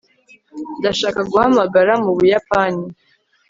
[0.79, 2.83] ndashaka guhamagara mu buyapani